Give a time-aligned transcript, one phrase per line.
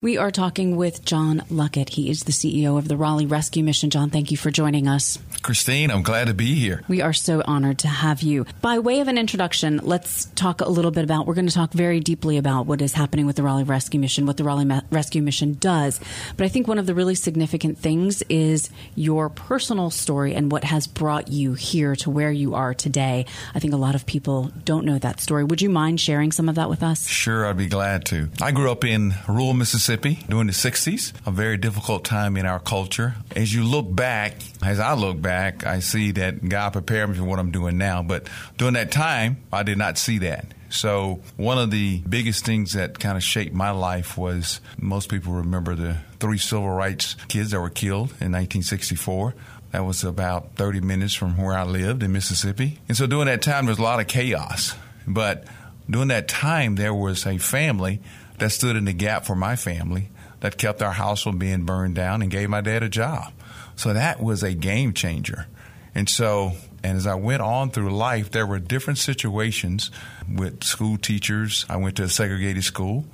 [0.00, 1.88] We are talking with John Luckett.
[1.88, 3.90] He is the CEO of the Raleigh Rescue Mission.
[3.90, 5.18] John, thank you for joining us.
[5.42, 6.84] Kristine, I'm glad to be here.
[6.86, 8.46] We are so honored to have you.
[8.62, 11.72] By way of an introduction, let's talk a little bit about, we're going to talk
[11.72, 15.20] very deeply about what is happening with the Raleigh Rescue Mission, what the Raleigh Rescue
[15.20, 15.98] Mission does.
[16.36, 20.62] But I think one of the really significant things is your personal story and what
[20.62, 23.26] has brought you here to where you are today.
[23.52, 25.42] I think a lot of people don't know that story.
[25.42, 27.08] Would you mind sharing some of that with us?
[27.08, 28.28] Sure, I'd be glad to.
[28.40, 32.44] I grew up in rural Mississippi Mississippi during the 60s, a very difficult time in
[32.44, 33.14] our culture.
[33.34, 37.24] As you look back, as I look back, I see that God prepared me for
[37.24, 38.02] what I'm doing now.
[38.02, 40.44] But during that time, I did not see that.
[40.68, 45.32] So, one of the biggest things that kind of shaped my life was most people
[45.32, 49.34] remember the three civil rights kids that were killed in 1964.
[49.72, 52.78] That was about 30 minutes from where I lived in Mississippi.
[52.88, 54.74] And so, during that time, there was a lot of chaos.
[55.06, 55.44] But
[55.88, 58.02] during that time, there was a family
[58.38, 60.10] that stood in the gap for my family,
[60.40, 63.32] that kept our house from being burned down and gave my dad a job.
[63.76, 65.46] So that was a game changer.
[65.94, 69.90] And so, and as I went on through life, there were different situations
[70.32, 71.66] with school teachers.
[71.68, 73.04] I went to a segregated school.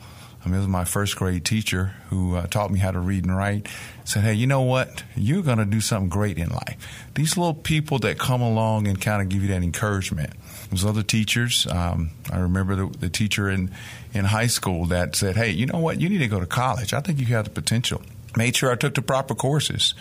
[0.44, 3.24] I mean, it was my first grade teacher who uh, taught me how to read
[3.24, 3.66] and write.
[4.04, 5.02] Said, "Hey, you know what?
[5.16, 6.76] You're going to do something great in life.
[7.14, 10.34] These little people that come along and kind of give you that encouragement."
[10.68, 11.66] There's other teachers.
[11.66, 13.70] Um, I remember the, the teacher in
[14.12, 16.00] in high school that said, "Hey, you know what?
[16.00, 16.92] You need to go to college.
[16.92, 18.02] I think you have the potential."
[18.36, 19.94] Made sure I took the proper courses,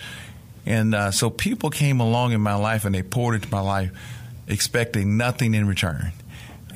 [0.66, 3.92] and uh, so people came along in my life and they poured into my life,
[4.48, 6.12] expecting nothing in return.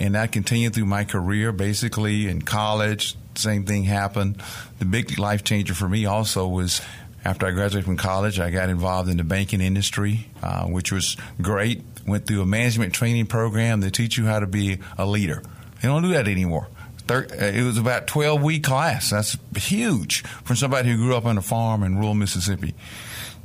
[0.00, 4.42] And that continued through my career, basically in college, same thing happened.
[4.78, 6.80] The big life changer for me also was
[7.24, 11.16] after I graduated from college, I got involved in the banking industry, uh, which was
[11.42, 11.82] great.
[12.06, 15.42] Went through a management training program to teach you how to be a leader.
[15.82, 16.68] They don't do that anymore.
[17.10, 19.10] Uh, it was about 12 week class.
[19.10, 22.74] That's huge for somebody who grew up on a farm in rural Mississippi.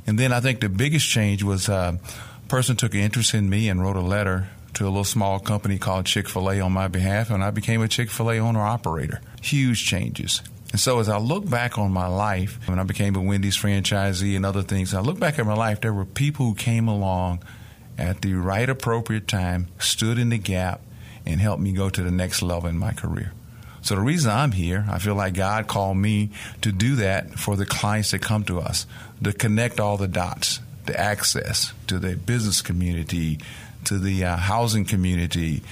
[0.06, 3.48] And then I think the biggest change was uh, a person took an interest in
[3.48, 6.72] me and wrote a letter to a little small company called Chick fil A on
[6.72, 9.20] my behalf, and I became a Chick fil A owner operator.
[9.42, 10.42] Huge changes.
[10.72, 14.34] And so as I look back on my life, when I became a Wendy's franchisee
[14.34, 17.44] and other things, I look back at my life, there were people who came along
[17.96, 20.80] at the right appropriate time, stood in the gap,
[21.24, 23.32] and helped me go to the next level in my career.
[23.82, 26.30] So the reason I'm here, I feel like God called me
[26.62, 28.86] to do that for the clients that come to us,
[29.22, 33.38] to connect all the dots, the access to the business community,
[33.86, 35.62] to the uh, housing community,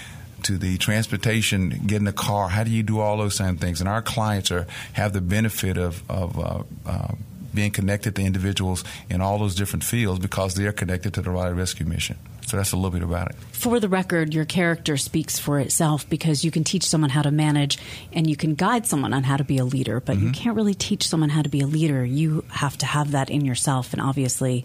[0.44, 2.48] to the transportation, getting a car.
[2.48, 3.80] How do you do all those same things?
[3.80, 7.14] And our clients are have the benefit of of uh, uh,
[7.54, 11.30] being connected to individuals in all those different fields because they are connected to the
[11.30, 12.18] Raleigh Rescue Mission.
[12.46, 13.36] So that's a little bit about it.
[13.52, 17.30] For the record, your character speaks for itself because you can teach someone how to
[17.30, 17.78] manage
[18.12, 20.26] and you can guide someone on how to be a leader, but mm-hmm.
[20.26, 22.04] you can't really teach someone how to be a leader.
[22.04, 24.64] You have to have that in yourself, and obviously,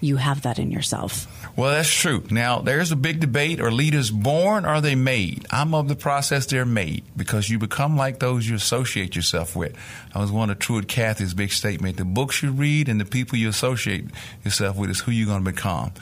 [0.00, 1.26] you have that in yourself.
[1.56, 2.24] Well, that's true.
[2.30, 5.46] Now, there's a big debate are leaders born or are they made?
[5.50, 9.76] I'm of the process they're made because you become like those you associate yourself with.
[10.14, 13.38] I was one of Truett Cathy's big statement the books you read and the people
[13.38, 14.06] you associate
[14.44, 15.92] yourself with is who you're going to become.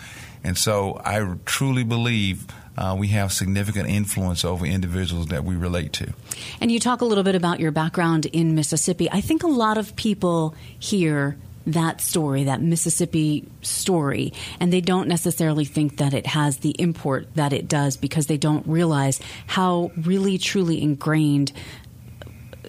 [0.45, 2.47] And so I truly believe
[2.79, 6.13] uh, we have significant influence over individuals that we relate to.
[6.61, 9.11] And you talk a little bit about your background in Mississippi.
[9.11, 11.37] I think a lot of people here
[11.67, 17.29] that story, that Mississippi story, and they don't necessarily think that it has the import
[17.35, 21.53] that it does because they don't realize how really truly ingrained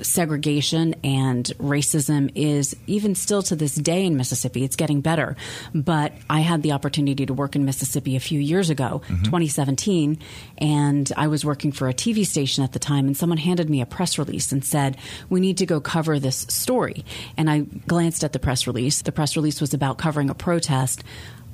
[0.02, 4.64] segregation and racism is even still to this day in Mississippi.
[4.64, 5.36] It's getting better.
[5.74, 9.24] But I had the opportunity to work in Mississippi a few years ago, mm-hmm.
[9.24, 10.20] 2017,
[10.58, 13.82] and I was working for a TV station at the time, and someone handed me
[13.82, 14.98] a press release and said,
[15.30, 17.06] We need to go cover this story.
[17.38, 19.02] And I glanced at the press release.
[19.02, 21.04] The press release was about covering a protest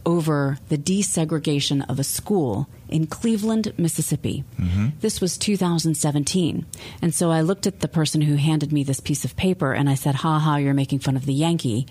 [0.05, 4.43] over the desegregation of a school in Cleveland, Mississippi.
[4.59, 4.89] Mm-hmm.
[4.99, 6.65] This was 2017.
[7.01, 9.89] And so I looked at the person who handed me this piece of paper and
[9.89, 11.87] I said, Ha ha, you're making fun of the Yankee.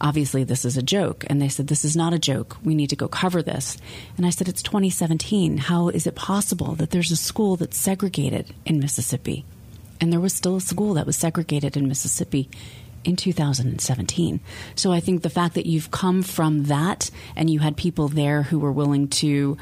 [0.00, 1.24] Obviously, this is a joke.
[1.28, 2.56] And they said, This is not a joke.
[2.64, 3.76] We need to go cover this.
[4.16, 5.58] And I said, It's 2017.
[5.58, 9.44] How is it possible that there's a school that's segregated in Mississippi?
[10.00, 12.48] And there was still a school that was segregated in Mississippi
[13.04, 14.40] in 2017.
[14.74, 18.42] So I think the fact that you've come from that and you had people there
[18.42, 19.56] who were willing to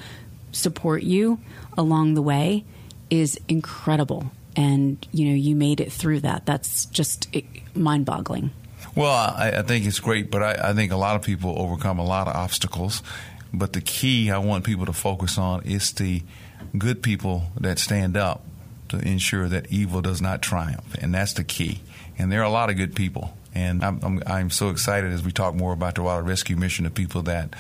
[0.52, 1.38] support you
[1.76, 2.64] along the way
[3.10, 4.30] is incredible.
[4.56, 6.46] And you know, you made it through that.
[6.46, 7.28] That's just
[7.74, 8.50] mind-boggling.
[8.94, 11.98] Well, I, I think it's great, but I, I think a lot of people overcome
[11.98, 13.02] a lot of obstacles.
[13.52, 16.22] But the key I want people to focus on is the
[16.76, 18.44] good people that stand up
[18.88, 21.80] to ensure that evil does not triumph, and that's the key.
[22.18, 23.36] And there are a lot of good people.
[23.54, 26.84] And I'm, I'm, I'm so excited as we talk more about the Raleigh Rescue Mission,
[26.84, 27.54] the people that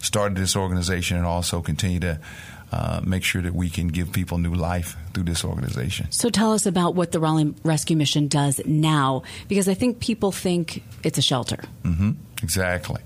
[0.00, 2.20] started this organization and also continue to
[2.70, 6.10] uh, make sure that we can give people new life through this organization.
[6.10, 10.32] So tell us about what the Raleigh Rescue Mission does now, because I think people
[10.32, 11.62] think it's a shelter.
[11.84, 12.12] Mm-hmm.
[12.42, 13.00] Exactly.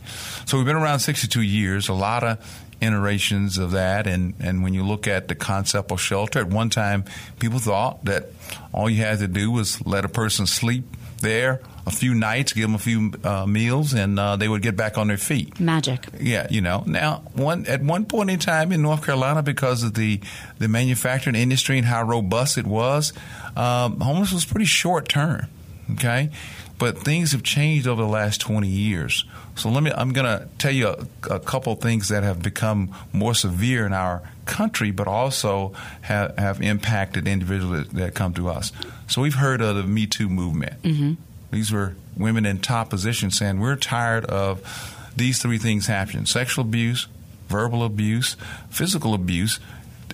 [0.47, 2.39] So we've been around 62 years, a lot of
[2.83, 4.07] iterations of that.
[4.07, 7.05] And, and when you look at the concept of shelter, at one time
[7.39, 8.27] people thought that
[8.73, 10.85] all you had to do was let a person sleep
[11.21, 14.77] there a few nights, give them a few uh, meals, and uh, they would get
[14.77, 15.59] back on their feet.
[15.59, 16.07] Magic.
[16.21, 16.85] Yeah, you know.
[16.87, 20.21] Now, one at one point in time in North Carolina, because of the
[20.59, 23.13] the manufacturing industry and how robust it was,
[23.57, 25.47] um, homeless was pretty short term.
[25.91, 26.31] Okay,
[26.79, 29.25] but things have changed over the last twenty years.
[29.57, 29.91] So let me.
[29.93, 33.93] I'm going to tell you a, a couple things that have become more severe in
[33.93, 38.73] our country, but also have, have impacted individuals that, that come to us.
[39.09, 40.83] So we've heard of the Me Too movement.
[40.83, 41.15] Mm-hmm.
[41.51, 46.65] These were women in top positions saying, We're tired of these three things happening sexual
[46.65, 47.09] abuse,
[47.49, 48.37] verbal abuse,
[48.71, 49.61] physical abuse,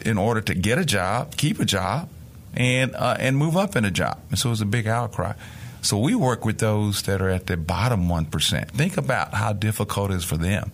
[0.04, 2.08] in order to get a job, keep a job,
[2.54, 4.20] and, uh, and move up in a job.
[4.30, 5.34] And so it was a big outcry.
[5.82, 8.68] So we work with those that are at the bottom 1%.
[8.70, 10.72] Think about how difficult it is for them.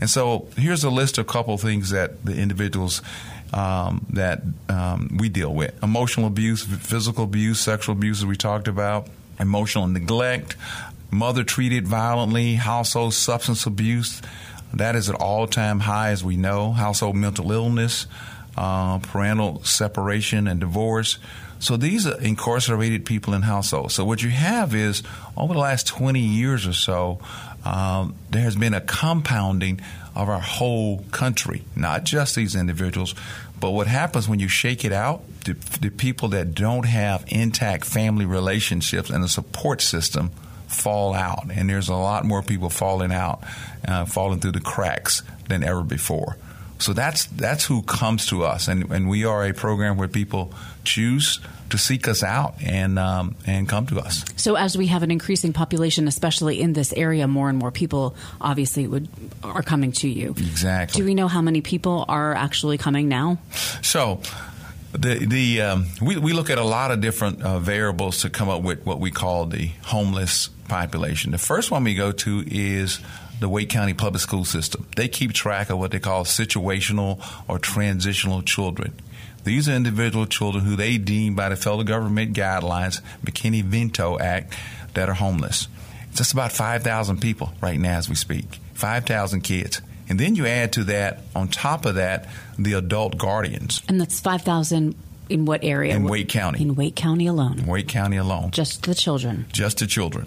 [0.00, 3.02] And so here's a list of a couple things that the individuals
[3.52, 8.68] um, that um, we deal with emotional abuse, physical abuse, sexual abuse, as we talked
[8.68, 9.08] about,
[9.38, 10.56] emotional neglect,
[11.10, 14.22] mother treated violently, household substance abuse.
[14.72, 16.70] That is at all time high, as we know.
[16.72, 18.06] Household mental illness,
[18.60, 21.18] uh, parental separation and divorce.
[21.60, 23.94] So these are incarcerated people in households.
[23.94, 25.02] So what you have is
[25.34, 27.20] over the last 20 years or so,
[27.64, 29.80] um, there has been a compounding
[30.14, 33.14] of our whole country, not just these individuals,
[33.58, 37.86] but what happens when you shake it out, the, the people that don't have intact
[37.86, 40.32] family relationships and a support system
[40.68, 41.46] fall out.
[41.50, 43.42] And there's a lot more people falling out,
[43.88, 46.36] uh, falling through the cracks than ever before.
[46.80, 50.52] So that's that's who comes to us, and, and we are a program where people
[50.82, 54.24] choose to seek us out and um, and come to us.
[54.36, 58.14] So as we have an increasing population, especially in this area, more and more people
[58.40, 59.08] obviously would
[59.42, 60.30] are coming to you.
[60.30, 61.00] Exactly.
[61.00, 63.38] Do we know how many people are actually coming now?
[63.82, 64.20] So.
[64.92, 68.48] The the um, we we look at a lot of different uh, variables to come
[68.48, 71.30] up with what we call the homeless population.
[71.30, 72.98] The first one we go to is
[73.40, 74.86] the Wake County Public School System.
[74.96, 78.92] They keep track of what they call situational or transitional children.
[79.44, 84.54] These are individual children who they deem by the federal government guidelines, McKinney-Vento Act,
[84.92, 85.66] that are homeless.
[86.08, 88.44] It's just about 5,000 people right now as we speak.
[88.74, 89.80] 5,000 kids.
[90.08, 92.28] And then you add to that, on top of that,
[92.58, 93.80] the adult guardians.
[93.88, 94.94] And that's 5,000
[95.30, 95.94] in what area?
[95.94, 96.60] In Wake County.
[96.60, 97.64] In Wake County alone.
[97.64, 98.50] Wake County alone.
[98.50, 99.46] Just the children.
[99.52, 100.26] Just the children.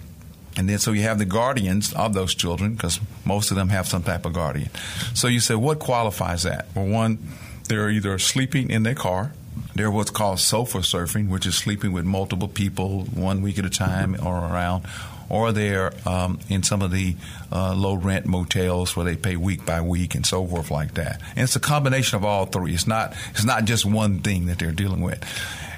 [0.55, 3.87] And then so you have the guardians of those children because most of them have
[3.87, 4.69] some type of guardian.
[5.13, 6.67] So you say, what qualifies that?
[6.75, 7.19] Well, one,
[7.67, 9.33] they're either sleeping in their car.
[9.75, 13.69] They're what's called sofa surfing, which is sleeping with multiple people one week at a
[13.69, 14.85] time or around
[15.29, 17.15] or they're um, in some of the
[17.51, 21.21] uh, low rent motels where they pay week by week and so forth like that.
[21.35, 22.73] And it's a combination of all three.
[22.73, 25.23] It's not it's not just one thing that they're dealing with.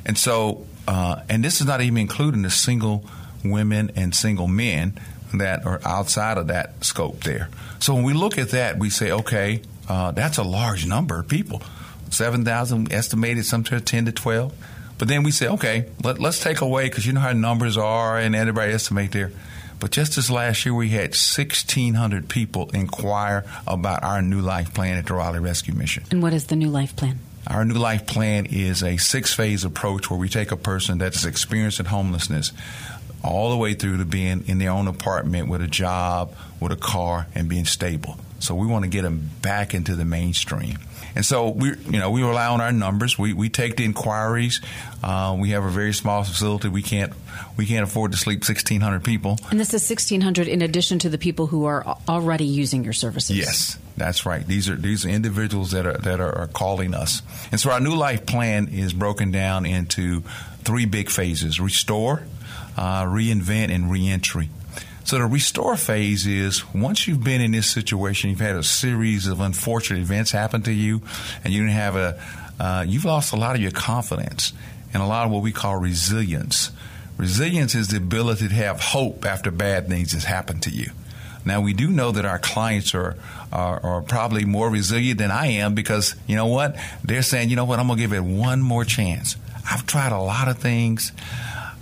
[0.05, 3.05] And so, uh, and this is not even including the single
[3.49, 4.99] women and single men
[5.33, 7.49] that are outside of that scope there.
[7.79, 11.27] So when we look at that, we say, okay, uh, that's a large number of
[11.27, 11.61] people.
[12.09, 14.53] 7,000 estimated, somewhere 10 to 12.
[14.97, 18.17] But then we say, okay, let, us take away because you know how numbers are
[18.17, 19.31] and everybody estimate there.
[19.79, 24.97] But just this last year, we had 1,600 people inquire about our new life plan
[24.97, 26.05] at the Raleigh Rescue Mission.
[26.11, 27.19] And what is the new life plan?
[27.47, 31.25] Our new life plan is a six phase approach where we take a person that's
[31.25, 32.51] experiencing homelessness
[33.25, 36.77] all the way through to being in their own apartment with a job, with a
[36.77, 38.17] car, and being stable.
[38.39, 40.77] So we want to get them back into the mainstream.
[41.15, 43.17] And so we, you know, we rely on our numbers.
[43.17, 44.59] We, we take the inquiries.
[45.01, 46.67] Uh, we have a very small facility.
[46.67, 47.13] We can't
[47.55, 49.37] we can't afford to sleep sixteen hundred people.
[49.49, 52.91] And this is sixteen hundred in addition to the people who are already using your
[52.91, 53.37] services.
[53.37, 54.45] Yes, that's right.
[54.45, 57.21] These are these are individuals that are that are, are calling us.
[57.49, 60.21] And so our new life plan is broken down into
[60.65, 62.23] three big phases: restore,
[62.77, 64.49] uh, reinvent, and reentry.
[65.05, 69.27] So the restore phase is once you've been in this situation, you've had a series
[69.27, 71.01] of unfortunate events happen to you,
[71.43, 72.19] and you didn't have a,
[72.59, 74.51] uh, you've lost a lot of your confidence
[74.93, 76.71] and a lot of what we call resilience.
[77.17, 80.89] Resilience is the ability to have hope after bad things has happened to you.
[81.45, 83.15] Now we do know that our clients are,
[83.53, 87.49] are, are probably more resilient than I am because you know what they're saying.
[87.49, 89.37] You know what I'm gonna give it one more chance.
[89.69, 91.11] I've tried a lot of things.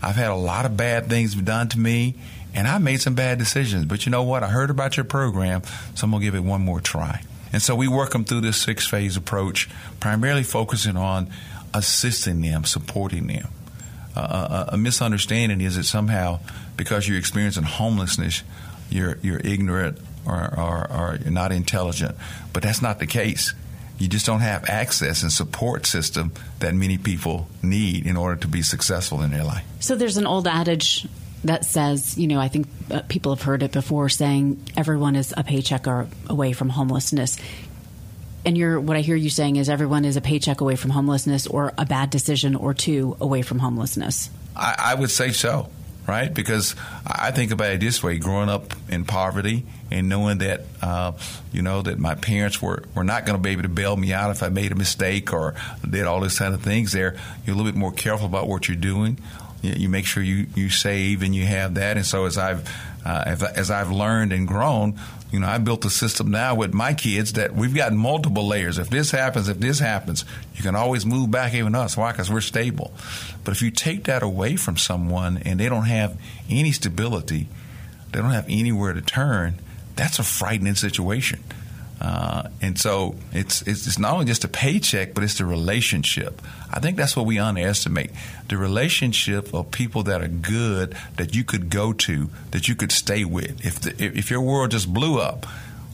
[0.03, 2.15] I've had a lot of bad things done to me,
[2.53, 3.85] and I made some bad decisions.
[3.85, 4.43] But you know what?
[4.43, 5.63] I heard about your program,
[5.95, 7.21] so I'm going to give it one more try.
[7.51, 9.69] And so we work them through this six phase approach,
[9.99, 11.29] primarily focusing on
[11.73, 13.47] assisting them, supporting them.
[14.15, 16.39] Uh, a, misunderstanding is that somehow
[16.77, 18.43] because you're experiencing homelessness,
[18.91, 22.15] you're you're ignorant or, or, or you're not intelligent.
[22.51, 23.55] But that's not the case.
[24.03, 28.49] You just don't have access and support system that many people need in order to
[28.49, 29.63] be successful in their life.
[29.79, 31.07] So there's an old adage
[31.45, 35.33] that says, you know, I think uh, people have heard it before saying everyone is
[35.37, 37.37] a paycheck or away from homelessness.
[38.45, 41.47] And you're, what I hear you saying is everyone is a paycheck away from homelessness
[41.47, 44.29] or a bad decision or two away from homelessness.
[44.53, 45.69] I, I would say so
[46.07, 46.33] right?
[46.33, 51.13] Because I think about it this way: growing up in poverty and knowing that, uh,
[51.51, 54.11] you know, that my parents were, were not going to be able to bail me
[54.11, 55.53] out if I made a mistake or
[55.87, 56.91] did all this kind of things.
[56.91, 59.19] There, you're a little bit more careful about what you're doing.
[59.63, 61.95] You, make sure you, you save and you have that.
[61.95, 62.69] And so as I've
[63.05, 64.99] uh, as I've learned and grown,
[65.31, 68.77] you know, I built a system now with my kids that we've got multiple layers.
[68.77, 71.97] If this happens, if this happens, you can always move back even us.
[71.97, 72.11] Why?
[72.11, 72.93] Because we're stable.
[73.43, 77.47] But if you take that away from someone and they don't have any stability,
[78.11, 79.55] they don't have anywhere to turn,
[79.95, 81.43] that's a frightening situation.
[82.03, 86.41] Uh, and so it's, it's, not only just a paycheck, but it's the relationship.
[86.69, 88.11] I think that's what we underestimate
[88.49, 92.91] the relationship of people that are good that you could go to, that you could
[92.91, 93.65] stay with.
[93.65, 95.45] If the, if your world just blew up,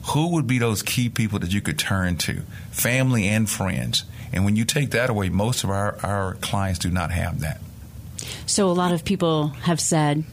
[0.08, 2.40] who would be those key people that you could turn to?
[2.72, 4.04] Family and friends.
[4.32, 7.60] And when you take that away, most of our, our clients do not have that.
[8.46, 10.24] So a lot of people have said,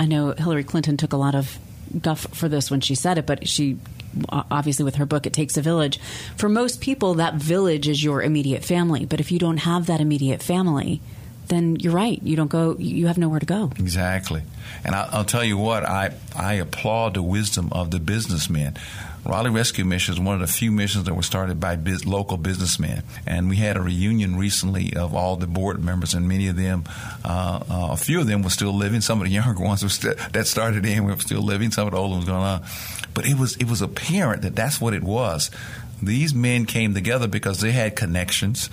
[0.00, 1.58] I know Hillary Clinton took a lot of
[2.00, 3.78] guff for this when she said it, but she
[4.28, 5.98] obviously with her book it takes a village
[6.36, 9.04] for most people that village is your immediate family.
[9.04, 11.00] But if you don't have that immediate family
[11.48, 12.22] then you're right.
[12.22, 13.72] You don't go you have nowhere to go.
[13.78, 14.42] Exactly.
[14.84, 18.76] And i'll tell you what i i applaud the wisdom of the businessmen
[19.24, 22.36] Raleigh Rescue Mission is one of the few missions that were started by biz- local
[22.36, 23.04] businessmen.
[23.24, 26.84] And we had a reunion recently of all the board members, and many of them,
[27.24, 29.00] uh, uh, a few of them were still living.
[29.00, 31.70] Some of the younger ones st- that started in were still living.
[31.70, 32.64] Some of the older ones going on.
[33.14, 35.50] But it was it was apparent that that's what it was.
[36.02, 38.70] These men came together because they had connections,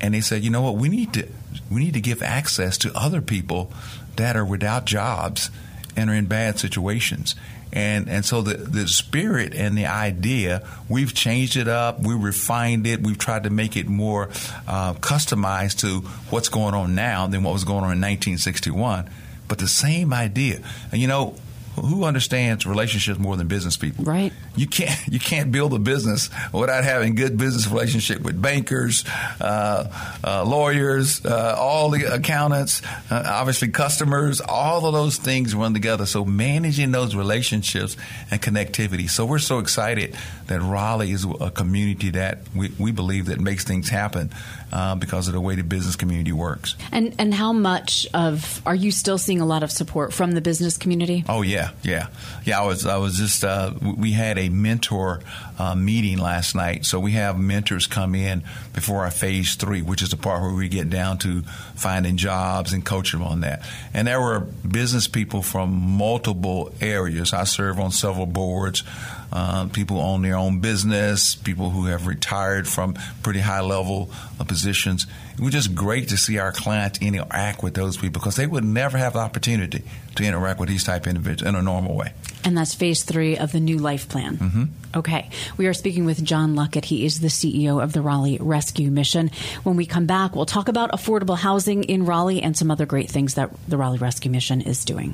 [0.00, 1.28] and they said, you know what, we need to
[1.70, 3.72] we need to give access to other people
[4.16, 5.50] that are without jobs
[5.94, 7.36] and are in bad situations.
[7.72, 12.86] And and so the the spirit and the idea, we've changed it up, we refined
[12.86, 14.28] it, we've tried to make it more
[14.68, 16.00] uh, customized to
[16.30, 19.08] what's going on now than what was going on in 1961.
[19.48, 20.60] But the same idea,
[20.90, 21.36] and you know,
[21.76, 24.04] who understands relationships more than business people?
[24.04, 24.32] Right.
[24.56, 29.04] You can't you can't build a business without having good business relationship with bankers,
[29.40, 34.40] uh, uh, lawyers, uh, all the accountants, uh, obviously customers.
[34.40, 36.06] All of those things run together.
[36.06, 37.96] So managing those relationships
[38.30, 39.08] and connectivity.
[39.08, 43.64] So we're so excited that Raleigh is a community that we, we believe that makes
[43.64, 44.30] things happen
[44.72, 46.76] uh, because of the way the business community works.
[46.90, 50.40] And and how much of are you still seeing a lot of support from the
[50.40, 51.24] business community?
[51.28, 52.06] Oh yeah, yeah,
[52.44, 52.60] yeah.
[52.60, 55.20] I was I was just uh, we had a mentor
[55.58, 58.42] uh, meeting last night, so we have mentors come in
[58.74, 61.42] before our phase three, which is the part where we get down to
[61.74, 63.62] finding jobs and coach them on that.
[63.94, 67.32] And there were business people from multiple areas.
[67.32, 68.82] I serve on several boards.
[69.32, 74.44] Uh, people own their own business, people who have retired from pretty high level uh,
[74.44, 75.06] positions.
[75.34, 78.64] It was just great to see our clients interact with those people because they would
[78.64, 79.84] never have the opportunity
[80.16, 82.12] to interact with these type of individuals in a normal way.
[82.44, 84.36] And that's phase three of the new life plan.
[84.36, 84.64] Mm-hmm.
[84.94, 85.30] Okay.
[85.56, 86.84] We are speaking with John Luckett.
[86.84, 89.30] He is the CEO of the Raleigh Rescue Mission.
[89.62, 93.10] When we come back, we'll talk about affordable housing in Raleigh and some other great
[93.10, 95.10] things that the Raleigh Rescue Mission is doing.